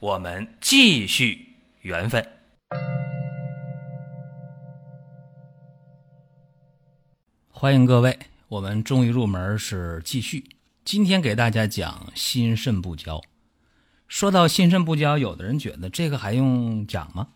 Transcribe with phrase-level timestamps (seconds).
[0.00, 2.26] 我们继续缘分。
[7.50, 8.18] 欢迎各位，
[8.48, 10.56] 我们终于入门是继续。
[10.86, 13.20] 今天给大家讲心肾不交。
[14.08, 17.28] 说到心肾不交，有的人觉得这个还用讲吗？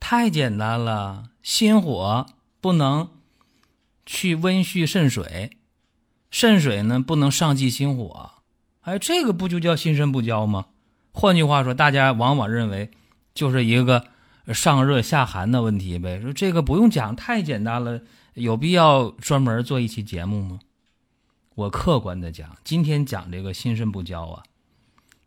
[0.00, 2.24] 太简单了，心火
[2.62, 3.10] 不能
[4.06, 5.58] 去温煦肾水，
[6.30, 8.30] 肾水呢不能上济心火，
[8.80, 10.68] 哎，这个不就叫心肾不交吗？
[11.16, 12.90] 换句话说，大家往往认为
[13.34, 14.08] 就是一个
[14.48, 16.20] 上热下寒的问题呗。
[16.20, 18.02] 说这个不用讲，太简单了，
[18.34, 20.58] 有必要专门做一期节目吗？
[21.54, 24.42] 我客观的讲，今天讲这个心肾不交啊，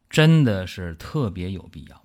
[0.10, 2.04] 真的是特别有必要，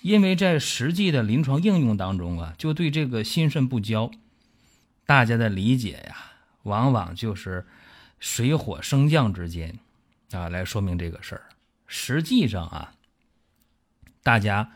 [0.00, 4.08] 因为在实际的临床应用当中啊，就对这个心肾不交，
[5.04, 6.16] 大家的理解呀，
[6.62, 7.66] 往往就是
[8.20, 9.80] 水火升降之间
[10.30, 11.42] 啊来说明这个事儿。
[11.86, 12.94] 实际上啊，
[14.22, 14.72] 大家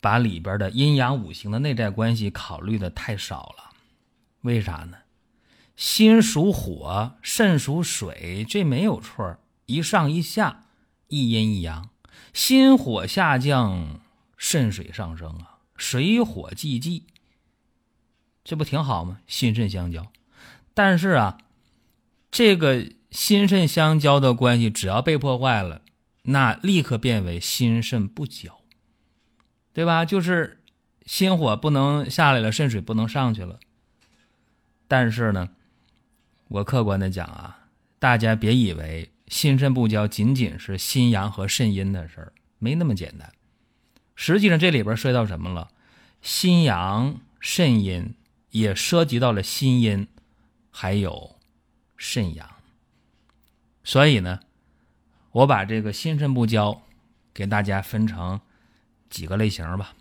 [0.00, 3.70] 把里边的阴阳五行的内在关系考虑的太少了。
[4.42, 4.98] 为啥呢？
[5.76, 10.64] 心属火，肾属水，这没有错一上一下，
[11.08, 11.90] 一阴一阳。
[12.32, 14.00] 心火下降，
[14.36, 17.04] 肾水上升啊，水火既济，
[18.44, 19.20] 这不挺好吗？
[19.26, 20.10] 心肾相交。
[20.74, 21.38] 但是啊，
[22.30, 25.82] 这个心肾相交的关系，只要被破坏了。
[26.30, 28.60] 那立刻变为心肾不交，
[29.72, 30.04] 对吧？
[30.04, 30.62] 就是
[31.06, 33.58] 心火不能下来了，肾水不能上去了。
[34.86, 35.48] 但是呢，
[36.48, 37.68] 我客观的讲啊，
[37.98, 43.32] 大家别以为心肾不交仅仅是心阳和肾阴的事儿，没那么简单。
[44.14, 45.70] 实际上这里边涉及到什么了？
[46.20, 48.14] 心阳、肾阴
[48.50, 50.06] 也涉及到了心阴，
[50.70, 51.38] 还有
[51.96, 52.46] 肾阳。
[53.82, 54.40] 所以呢。
[55.38, 56.82] 我把这个心肾不交
[57.32, 58.40] 给大家分成
[59.08, 59.94] 几个类型吧，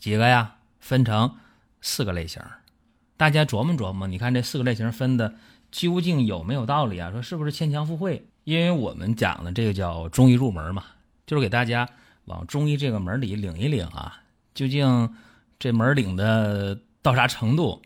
[0.00, 0.56] 几个呀？
[0.80, 1.36] 分成
[1.80, 2.42] 四个类型，
[3.16, 4.08] 大家琢磨琢磨。
[4.08, 5.36] 你看这四个类型分的
[5.70, 7.12] 究竟有没有道理啊？
[7.12, 8.26] 说是不是牵强附会？
[8.42, 10.86] 因为我们讲的这个叫中医入门嘛，
[11.24, 11.88] 就是给大家
[12.24, 14.20] 往中医这个门里领一领啊。
[14.54, 15.14] 究竟
[15.60, 17.80] 这门领的到啥程度，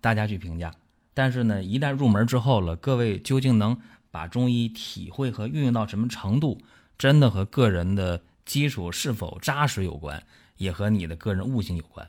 [0.00, 0.74] 大家去评价。
[1.14, 3.80] 但是呢，一旦入门之后了，各位究竟能？
[4.10, 6.60] 把中医体会和运用到什么程度，
[6.98, 10.24] 真的和个人的基础是否扎实有关，
[10.56, 12.08] 也和你的个人悟性有关。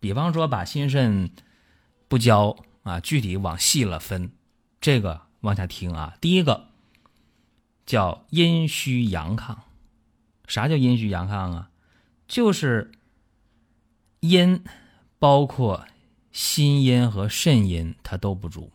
[0.00, 1.30] 比方说，把心肾
[2.08, 4.30] 不交啊，具体往细了分，
[4.80, 6.16] 这个往下听啊。
[6.20, 6.68] 第一个
[7.86, 9.56] 叫阴虚阳亢，
[10.46, 11.70] 啥叫阴虚阳亢啊？
[12.26, 12.92] 就是
[14.20, 14.64] 阴
[15.18, 15.86] 包括
[16.32, 18.72] 心阴和肾阴，它都不足。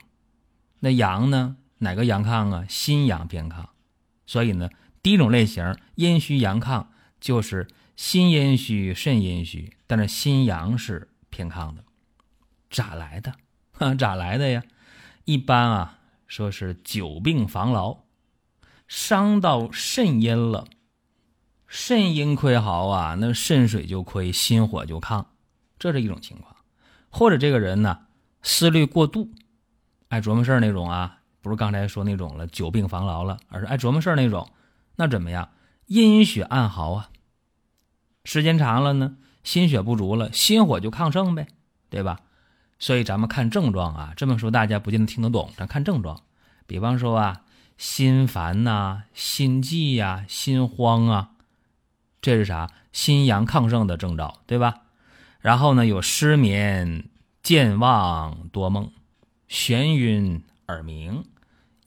[0.79, 1.57] 那阳呢？
[1.79, 2.65] 哪个阳亢啊？
[2.69, 3.65] 心阳偏亢，
[4.25, 4.69] 所以呢，
[5.01, 6.85] 第一种类型阴虚阳亢
[7.19, 11.83] 就是心阴虚、肾阴虚，但是心阳是偏亢的，
[12.69, 13.33] 咋来的？
[13.97, 14.63] 咋来的呀？
[15.25, 17.99] 一般啊，说是久病防劳，
[18.87, 20.67] 伤到肾阴了，
[21.67, 25.25] 肾阴亏耗啊，那肾水就亏，心火就亢，
[25.77, 26.55] 这是一种情况。
[27.09, 28.07] 或者这个人呢，
[28.41, 29.31] 思虑过度，
[30.09, 31.18] 爱琢磨事儿那种啊。
[31.41, 34.49] 不是刚才说那种了，久病防劳了，而是爱琢磨事儿那种，
[34.95, 35.49] 那怎么样？
[35.85, 37.09] 阴血暗耗啊，
[38.23, 41.47] 时间长了呢，心血不足了，心火就亢盛呗，
[41.89, 42.19] 对吧？
[42.77, 46.21] 所以咱们看症状啊，这么说大家不见得听得懂，咱看症状。
[46.67, 47.41] 比方说啊，
[47.77, 51.31] 心烦呐，心悸呀，心慌啊，
[52.21, 52.69] 这是啥？
[52.91, 54.81] 心阳亢盛的征兆，对吧？
[55.39, 57.09] 然后呢，有失眠、
[57.41, 58.91] 健忘、多梦、
[59.49, 60.43] 眩晕。
[60.69, 61.25] 耳鸣、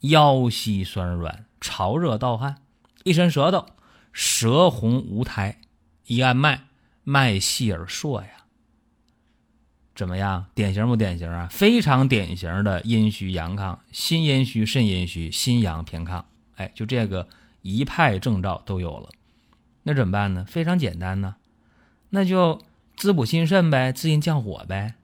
[0.01, 2.57] 腰膝酸软、潮热盗汗、
[3.05, 3.65] 一伸舌头、
[4.11, 5.61] 舌红无苔、
[6.05, 6.65] 一按脉
[7.05, 8.27] 脉细而硕呀，
[9.95, 10.47] 怎么样？
[10.53, 11.47] 典型不典型啊？
[11.49, 16.21] 非常典型的阴虚阳亢，心阴虚、肾阴虚、心阳偏亢。
[16.55, 17.29] 哎，就这个
[17.61, 19.09] 一派症兆都有了，
[19.83, 20.43] 那怎么办呢？
[20.45, 21.37] 非常简单呢，
[22.09, 22.61] 那就
[22.97, 24.95] 滋补心肾呗，滋阴降火呗。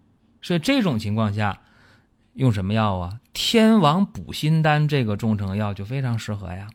[0.42, 1.62] 所以这种情况下。
[2.34, 3.20] 用什么药啊？
[3.34, 6.70] 天王补心丹这个中成药就非常适合呀，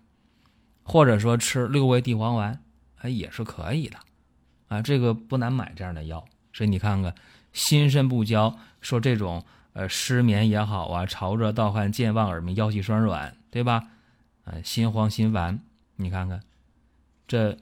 [0.82, 2.62] 或者说吃六味地黄丸，
[2.96, 3.98] 哎也是可以的。
[4.68, 6.24] 啊，这个不难买这样的药。
[6.52, 7.14] 所以你看看，
[7.52, 13.88] 心肾不交，说这种呃失眠也好啊，潮热盗汗、健忘、耳鸣、腰膝酸软，对吧？
[14.44, 15.60] 啊，心慌心烦，
[15.96, 16.40] 你看看，
[17.26, 17.56] 这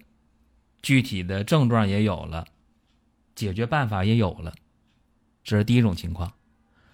[0.83, 2.47] 具体的症状也有了，
[3.35, 4.53] 解决办法也有了，
[5.45, 6.33] 这是第一种情况。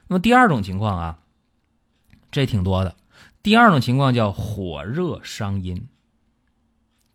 [0.08, 1.18] 那么第二种情况啊，
[2.30, 2.96] 这挺多的。
[3.42, 5.88] 第二种情况叫火热伤阴。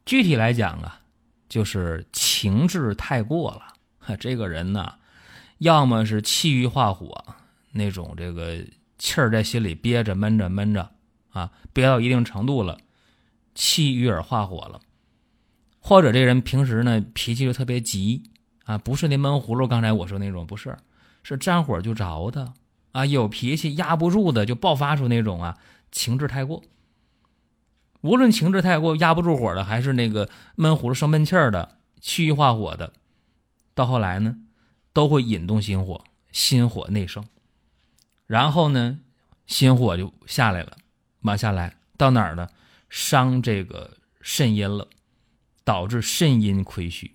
[0.06, 1.02] 具体来讲啊，
[1.50, 4.16] 就是情志太过了。
[4.20, 4.96] 这个人呢，
[5.60, 7.24] 要么是气郁化火，
[7.72, 8.64] 那种这个
[8.98, 10.92] 气儿在心里憋着、闷着、闷着
[11.32, 12.78] 啊，憋到一定程度了，
[13.56, 14.82] 气郁而化火了；
[15.80, 18.24] 或者这人平时呢脾气就特别急
[18.66, 20.78] 啊，不是那闷葫芦，刚才我说那种，不是，
[21.24, 22.54] 是沾火就着的
[22.94, 25.58] 啊，有脾气压不住的就爆发出那种啊。
[25.92, 26.64] 情志太过，
[28.02, 32.94] 无论情志太过压不住火的，还是那个闷葫芦生闷气儿的、气郁化火的，
[33.76, 34.38] 到后来呢，
[34.92, 37.24] 都会引动心火，心火内生，
[38.26, 39.00] 然后呢，
[39.46, 40.78] 心火就下来了，
[41.22, 42.50] 往下来到哪儿呢？
[42.90, 44.88] 伤这个肾阴了，
[45.64, 47.12] 导致肾阴亏虚，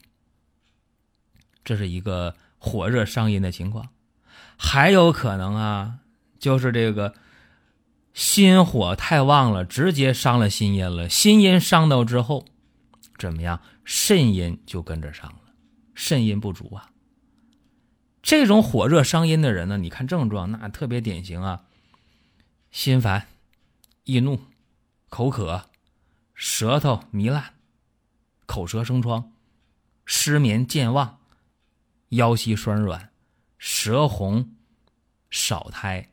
[1.64, 3.88] 这是一个火热伤阴的情况。
[4.58, 6.00] 还有可能啊，
[6.38, 7.14] 就是这个。
[8.14, 11.08] 心火太旺了，直接伤了心阴了。
[11.08, 12.44] 心阴伤到之后，
[13.16, 13.60] 怎么样？
[13.84, 15.54] 肾阴就跟着伤了，
[15.94, 16.90] 肾阴不足啊。
[18.20, 21.62] 这种火热伤阴的人呢，你看症状那特别典型啊：
[22.72, 23.28] 心烦、
[24.02, 24.40] 易怒、
[25.08, 25.66] 口渴、
[26.34, 27.54] 舌头糜烂、
[28.46, 29.30] 口舌生疮、
[30.04, 31.20] 失眠、健忘、
[32.08, 33.10] 腰膝酸软、
[33.58, 34.54] 舌红、
[35.30, 36.08] 少苔、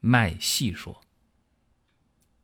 [0.00, 0.96] 脉细数。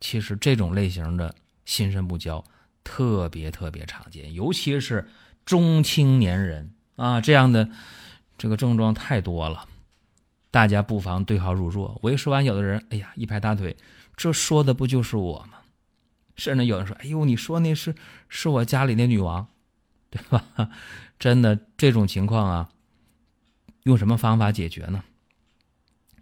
[0.00, 1.34] 其实这种类型的
[1.64, 2.42] 心肾不交
[2.82, 5.08] 特别特别常见，尤其是
[5.44, 7.70] 中青年人啊，这样的
[8.38, 9.68] 这个症状太多了，
[10.50, 11.98] 大家不妨对号入座。
[12.02, 13.76] 我一说完，有的人哎呀一拍大腿，
[14.16, 15.58] 这说的不就是我吗？
[16.36, 17.94] 甚至有人说：“哎呦，你说那是
[18.30, 19.46] 是我家里那女王，
[20.08, 20.70] 对吧？”
[21.20, 22.70] 真的这种情况啊，
[23.84, 25.02] 用什么方法解决呢？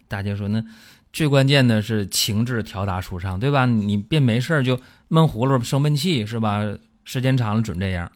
[0.06, 0.64] 大家说那？
[1.10, 3.64] 最关键的是情志调达舒畅，对吧？
[3.64, 4.78] 你别没事就
[5.08, 6.62] 闷葫芦生闷气，是吧？
[7.04, 8.12] 时间长了准这样，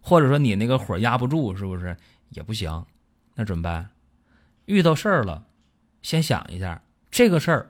[0.00, 1.96] 或者说你那个火压不住，是不是
[2.30, 2.86] 也不行？
[3.34, 3.90] 那怎么办？
[4.66, 5.44] 遇到事儿了，
[6.02, 7.68] 先想一下这个事儿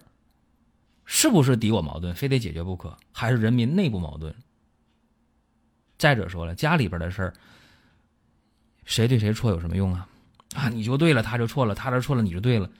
[1.06, 4.34] 是不是敌我矛盾，非得解决不可，还是人民内部矛盾？
[5.96, 7.34] 再者说了，家里边的事儿，
[8.84, 10.06] 谁对谁错有什么用啊？
[10.56, 12.70] 啊，你就对了，他就错了；他这错了，你就对了。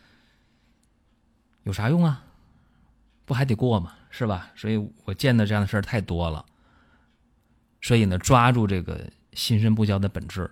[1.65, 2.25] 有啥用啊？
[3.25, 3.93] 不还得过吗？
[4.09, 4.51] 是吧？
[4.57, 6.47] 所以我见的这样的事儿太多了。
[7.83, 10.51] 所以呢，抓住这个心肾不交的本质，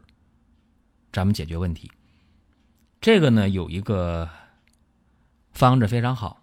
[1.12, 1.90] 咱们解决问题。
[3.00, 4.28] 这个呢，有一个
[5.52, 6.42] 方子非常好，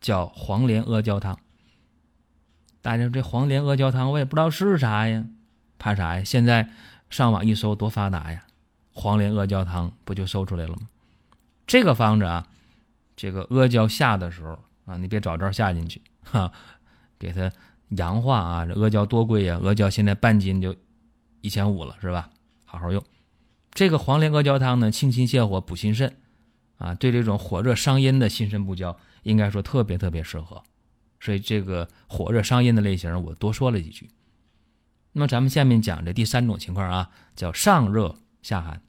[0.00, 1.38] 叫黄连阿胶汤。
[2.80, 5.24] 大家这黄连阿胶汤，我也不知道是啥呀？
[5.78, 6.24] 怕啥呀？
[6.24, 6.70] 现在
[7.10, 8.46] 上网一搜多发达呀！
[8.94, 10.88] 黄连阿胶汤不就搜出来了吗？
[11.66, 12.48] 这个方子啊。
[13.16, 16.50] 这个阿胶下的时候啊，你别找招下进去 哈，
[17.16, 17.52] 给它
[17.90, 18.66] 阳化啊。
[18.66, 20.74] 这阿胶多贵呀，阿胶现在半斤就
[21.42, 22.28] 一千五了，是吧？
[22.64, 23.00] 好好用。
[23.72, 26.16] 这个黄连阿胶汤呢，清心泻火、补心肾
[26.78, 30.60] 啊，对这种火热伤阴的心肾不交，应该说特别特别适合。
[31.20, 34.10] 所以这个火热伤阴的类型，我多说了几句。
[35.12, 38.80] 那么咱们下面讲这第三种情况啊，叫上热下寒。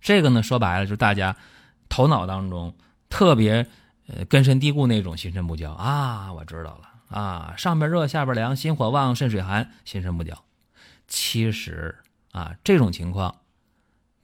[0.00, 1.36] 这个呢，说白了就是大家
[1.88, 2.72] 头脑当中。
[3.10, 3.68] 特别，
[4.08, 10.44] 呃，根深蒂固那种心肾不交啊，我知道了啊，上边热下边凉，心火旺肾水寒，心肾不交。
[11.06, 11.96] 其实
[12.32, 13.36] 啊，这种情况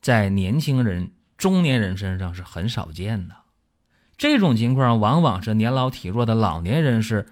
[0.03, 3.37] 在年轻人、中年人身上是很少见的。
[4.17, 7.29] 这种情况往往是年老体弱的老年人是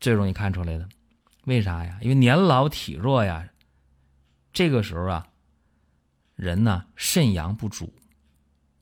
[0.00, 0.88] 最容易看出来的。
[1.44, 1.98] 为啥呀？
[2.02, 3.48] 因为年老体弱呀，
[4.52, 5.28] 这个时候啊，
[6.40, 7.92] 人呢肾阳不足，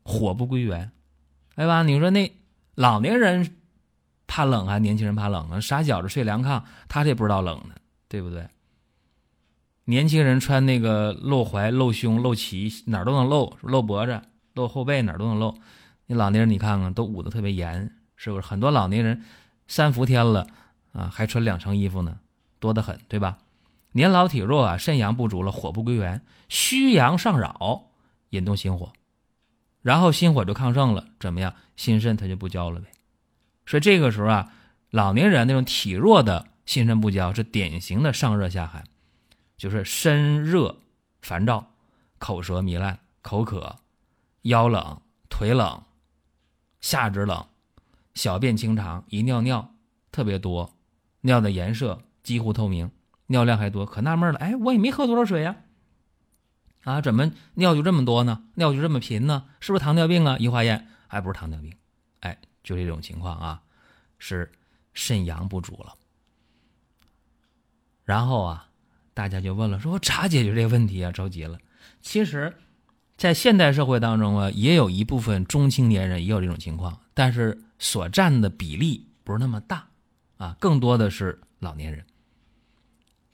[0.03, 0.91] 火不归元。
[1.55, 1.83] 对吧？
[1.83, 2.33] 你说那
[2.77, 3.57] 老年人
[4.29, 5.61] 怕冷还年轻人怕冷啊？
[5.61, 7.75] 傻小子睡凉炕，他这不知道冷呢，
[8.07, 8.47] 对不对？
[9.87, 14.23] 年轻人穿那个露怀、露胸、露脐，哪儿都能露，露脖子、
[14.55, 15.59] 露后背，哪儿都能露。
[16.07, 18.47] 你老年人，你看看都捂得特别严，是不是？
[18.47, 19.25] 很多老年人
[19.67, 20.47] 三伏天了
[20.93, 22.21] 啊，还穿两层衣服呢，
[22.61, 23.37] 多得很，对吧？
[23.93, 27.91] 年老体弱啊，肾阳不足了，火不归元，虚阳上扰，
[28.31, 28.93] 引动心火。
[29.83, 31.55] 然后心火就亢盛了，怎么样？
[31.77, 32.89] 心肾它就不交了呗。
[33.65, 34.53] 所以这个时候啊，
[34.91, 38.85] 老年人那种体弱的心肾不交是典型的上热下寒，
[39.57, 40.77] 就是身热
[41.23, 41.71] 烦躁，
[42.19, 43.77] 口舌糜烂、口渴、
[44.43, 45.83] 腰冷、腿冷、
[46.81, 47.47] 下肢冷、
[48.15, 49.75] 小便清长、一尿尿
[50.11, 50.75] 特别多，
[51.21, 52.91] 尿的颜色几乎透明，
[53.29, 55.57] 尿量还多，可纳闷了，哎，我也没喝多少水呀，
[56.83, 58.43] 啊，怎么尿就这么多呢？
[58.55, 59.45] 尿就这么频呢？
[59.61, 60.37] 是不是糖尿病啊？
[60.39, 61.73] 一化验，还不是糖尿病，
[62.21, 63.63] 哎，就这种情况啊，
[64.19, 64.51] 是
[64.93, 65.95] 肾阳不足了。
[68.05, 68.69] 然后啊，
[69.13, 71.13] 大家就问了，说我咋解决这个问题啊？
[71.13, 71.59] 着急了。
[72.01, 72.57] 其实，
[73.19, 79.87] 在现代社会当中啊，也有一部分中青年人也有这种情况，但是所占的比例不是那么大
[80.39, 82.07] 啊，更多的是老年人。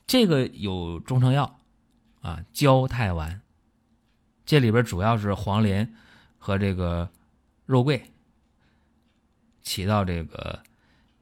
[0.07, 1.59] 这个有中成药
[2.21, 3.41] 啊，焦太丸，
[4.45, 5.95] 这里边主要是黄连
[6.39, 7.09] 和这个
[7.67, 8.03] 肉桂，
[9.63, 10.61] 起到这个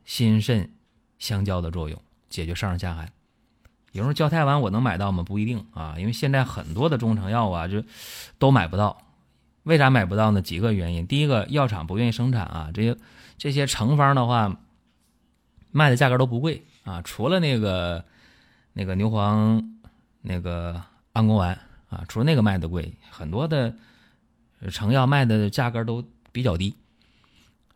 [0.05, 0.73] 心肾
[1.19, 3.11] 相交的作用，解决上热下寒。
[3.93, 5.23] 有时候胶太丸我能买到吗？
[5.23, 7.85] 不一定啊，因为现在很多的中成药啊，就
[8.39, 9.03] 都买不到。
[9.65, 10.43] 为啥买不到呢？
[10.43, 11.07] 几个原因。
[11.07, 12.71] 第一个，药厂不愿意生产啊。
[12.75, 12.97] 这些
[13.39, 14.57] 这些成方的话，
[15.71, 17.01] 卖的价格都不贵啊。
[17.03, 18.05] 除了那个
[18.73, 19.79] 那个牛黄
[20.21, 23.75] 那个安宫丸啊，除了那个卖的贵，很多的
[24.71, 26.75] 成药卖的价格都比较低，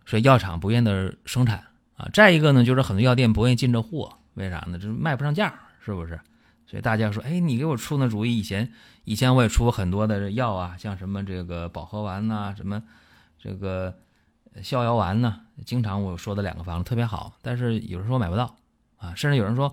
[0.04, 1.64] 所以药厂不愿意生产
[1.96, 2.08] 啊。
[2.12, 4.78] 再一个呢，就是很多药店不愿意进这货，为啥呢？
[4.78, 5.60] 就是卖不上价。
[5.86, 6.18] 是不是？
[6.66, 8.38] 所以大家说，哎，你给我出那主意。
[8.38, 8.72] 以前，
[9.04, 12.82] 以前我也出过很多的药啊，像什么这个保和丸呐，什么
[13.38, 13.96] 这个
[14.64, 18.56] 逍遥丸呐，经常我说的两个方子特别好，但是有人说买不到
[18.96, 19.72] 啊，甚至有人说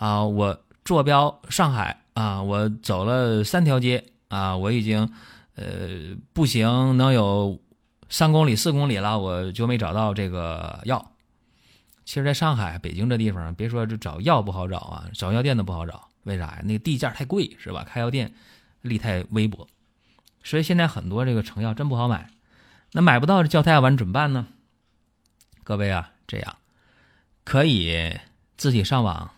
[0.00, 5.12] 啊，我坐标上海啊，我走了三条街啊，我已经
[5.56, 7.60] 呃步行能有
[8.08, 11.12] 三公里、四公里了，我就没找到这个药。
[12.06, 16.08] 其实，在上海、北京这地方，别说这找药不好找啊，找药店都不好找。
[16.22, 16.60] 为啥呀？
[16.64, 17.84] 那个地价太贵，是吧？
[17.86, 18.32] 开药店
[18.80, 19.68] 利太微薄，
[20.42, 22.30] 所以现在很多这个成药真不好买。
[22.92, 24.46] 那买不到这胶太丸怎么办呢？
[25.62, 26.56] 各位啊，这样
[27.44, 28.18] 可以
[28.56, 29.30] 自己上网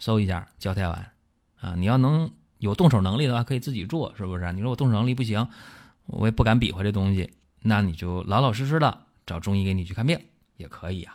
[0.00, 1.12] 搜一下胶太丸
[1.60, 1.76] 啊。
[1.76, 2.28] 你要能
[2.58, 4.52] 有动手能力的话，可以自己做，是不是？
[4.52, 5.48] 你说我动手能力不行，
[6.06, 10.18] 我也不敢比划这东西，那你就老老实实的找中医给你去看病
[10.56, 11.14] 也可以啊。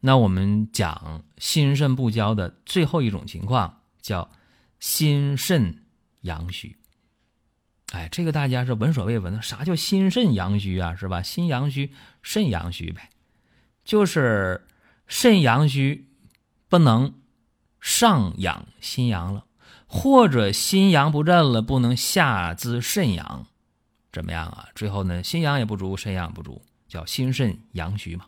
[0.00, 4.30] 那我们讲心肾不交的最后一种情况叫
[4.80, 5.84] 心肾
[6.20, 6.76] 阳虚。
[7.92, 10.96] 哎，这个大家是闻所未闻的，啥叫心肾阳虚啊？
[10.96, 11.22] 是吧？
[11.22, 13.08] 心阳虚，肾阳虚呗，
[13.84, 14.66] 就是
[15.06, 16.08] 肾阳虚，
[16.68, 17.14] 不能
[17.84, 19.44] 上养心阳了，
[19.86, 23.46] 或者心阳不振了，不能下滋肾阳，
[24.10, 24.68] 怎么样啊？
[24.74, 28.24] 最后呢，心阳也不足，肾阳不足，叫心肾阳虚嘛。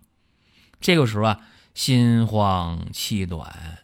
[0.81, 1.41] 这个时候啊。
[1.77, 3.81] 心慌气短，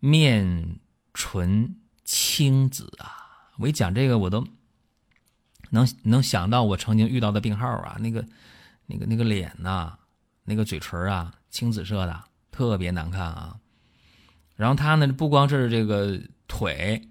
[0.00, 0.80] 面
[1.12, 3.54] 唇青紫啊！
[3.58, 4.44] 我一讲这个，我都
[5.70, 8.26] 能能想到我曾经遇到的病号啊，那个
[8.86, 9.96] 那个那个脸呐，
[10.42, 13.56] 那个嘴唇啊，青紫色的，特别难看啊。
[14.56, 17.08] 然后他呢，不光是这个腿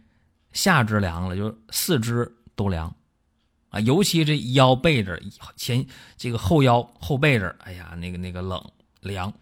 [0.52, 2.96] 下肢凉了，就是四肢都凉
[3.70, 5.20] 啊，尤其这腰背这
[5.56, 5.86] 前
[6.18, 8.64] 这个后腰后背这哎呀，那个那个冷。
[9.04, 9.34] 凉，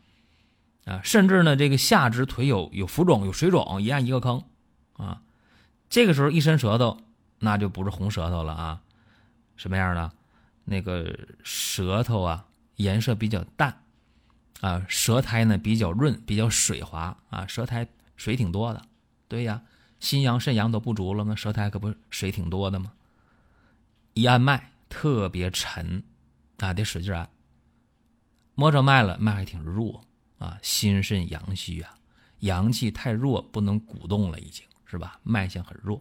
[0.85, 4.43] 啊，甚至呢，这个下肢腿有有浮肿、有水肿，一按一个坑，
[4.93, 5.21] 啊，
[5.87, 6.97] 这个时候一伸舌头，
[7.37, 8.81] 那就不是红舌头了啊，
[9.55, 10.11] 什么样的？
[10.63, 13.83] 那个舌头啊，颜色比较淡，
[14.61, 18.81] 啊，舌苔呢比较润，比较水滑，啊，舌苔水挺多的，
[19.27, 19.61] 对呀，
[19.99, 21.35] 心阳肾阳都不足了吗？
[21.35, 22.93] 舌苔可不水挺多的吗？
[24.13, 26.03] 一按脉特别沉，
[26.59, 27.27] 啊，得使劲按。
[28.53, 30.03] 摸着脉了，脉还挺弱
[30.37, 31.95] 啊，心肾阳虚啊，
[32.39, 35.19] 阳气太弱，不能鼓动了，已经是吧？
[35.23, 35.99] 脉象很弱，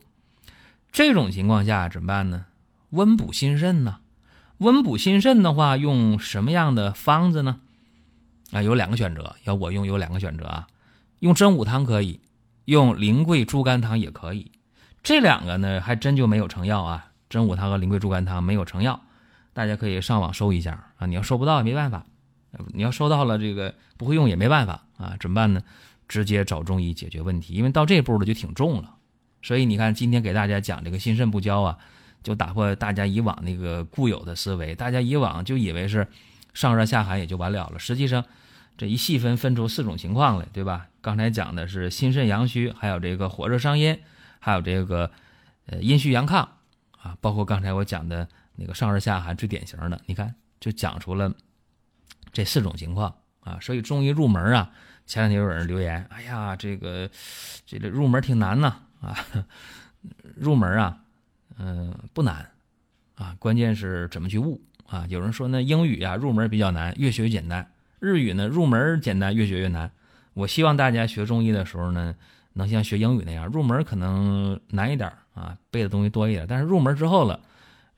[0.93, 2.45] 这种情况下怎么办呢？
[2.91, 4.01] 温补心肾呢？
[4.59, 7.61] 温补心肾的话，用什么样的方子呢？
[8.53, 10.67] 啊，有两个选择，要我用有两个选择啊，
[11.21, 12.21] 用真武汤可以，
[12.65, 14.51] 用苓桂猪肝汤也可以。
[15.03, 19.01] 这两个呢，还真就没有成药啊，真武汤和苓桂猪肝汤没有成药，
[19.53, 22.05] 大家可以上网搜一下啊，你要搜不到也没办法。
[22.75, 25.63] 你要收到了这个不会用也没办法啊，怎么办呢？
[26.09, 28.97] 直接找中医解决问题，因为到这步了就挺重了。
[29.43, 31.79] 所以你看，今天给大家讲这个心肾不交啊，
[32.25, 34.75] 就打破大家以往那个固有的思维。
[34.75, 36.09] 大家以往就以为是
[36.53, 38.25] 上热下寒也就完了了，实际上
[38.81, 40.89] 这一细分分出四种情况来，对吧？
[41.03, 44.01] 刚才讲的是心肾阳虚，还有这个火热伤阴，
[44.39, 45.11] 还有这个
[45.67, 46.37] 呃阴虚阳亢
[46.99, 51.31] 啊，包括刚才我讲的那个上热下寒最典型的，你看就讲出了。
[52.33, 54.71] 这四种情况啊，所以中医入门啊，
[55.05, 57.11] 前两天有人留言，哎呀，这个
[57.67, 59.15] 这个入门挺难呐啊，
[60.35, 60.99] 入门啊，
[61.59, 62.51] 嗯，不难
[63.17, 65.05] 啊，关键是怎么去悟啊。
[65.11, 67.63] 有人说呢，英语啊入门比较难，越学越简单；
[68.01, 69.91] 日语呢入门简单，越学越难。
[70.33, 72.15] 我希望大家学中医的时候呢，
[72.55, 77.41] 能像学英语那样，入门可能难一点啊，背的东西多一点，但是入门之后了，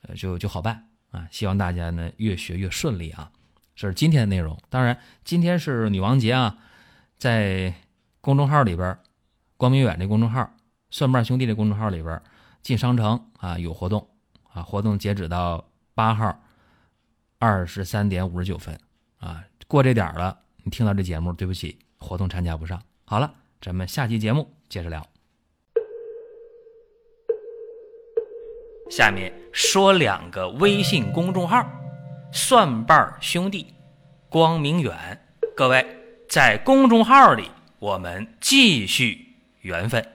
[0.02, 1.26] 呃，就就好办啊。
[1.30, 3.30] 希望大家呢越学越顺利啊。
[3.74, 4.58] 这是今天的内容。
[4.68, 6.58] 当然，今天是女王节啊，
[7.16, 7.72] 在
[8.20, 8.98] 公众号里边，
[9.56, 10.52] 光明远的公众号、
[10.90, 12.20] 蒜瓣兄弟的公众号里边，
[12.60, 14.08] 进商城啊有活动
[14.52, 16.38] 啊，活动截止到八号
[17.38, 18.78] 二十三点五十九分
[19.18, 19.42] 啊，
[19.72, 22.78] 过这点了，你听到这节目，对不起，活动参加不上。
[23.06, 25.02] 好了，咱们下期节目接着聊。
[28.90, 31.66] 下面说两个微信公众号。
[32.34, 33.72] 蒜瓣兄弟，
[34.28, 35.26] 光明远，
[35.56, 35.86] 各位
[36.28, 39.26] 在公众号里，我们继续
[39.62, 40.06] 缘分。